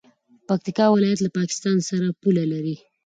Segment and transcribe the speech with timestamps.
[0.47, 2.75] پکتیکا ولایت له پاکستان سره پوله لري.